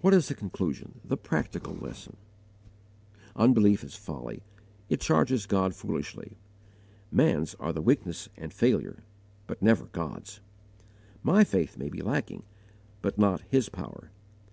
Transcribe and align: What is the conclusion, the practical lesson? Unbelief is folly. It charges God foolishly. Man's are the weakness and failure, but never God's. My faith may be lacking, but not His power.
What 0.00 0.14
is 0.14 0.26
the 0.26 0.34
conclusion, 0.34 1.00
the 1.04 1.16
practical 1.16 1.76
lesson? 1.76 2.16
Unbelief 3.36 3.84
is 3.84 3.94
folly. 3.94 4.42
It 4.88 5.00
charges 5.00 5.46
God 5.46 5.76
foolishly. 5.76 6.38
Man's 7.12 7.54
are 7.60 7.72
the 7.72 7.80
weakness 7.82 8.28
and 8.36 8.52
failure, 8.52 9.04
but 9.46 9.62
never 9.62 9.84
God's. 9.84 10.40
My 11.22 11.44
faith 11.44 11.78
may 11.78 11.88
be 11.88 12.02
lacking, 12.02 12.42
but 13.00 13.16
not 13.16 13.42
His 13.48 13.68
power. 13.68 14.10